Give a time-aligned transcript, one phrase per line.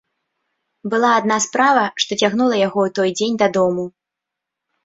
[0.93, 3.83] Была адна справа, што цягнула яго ў той дзень дадому.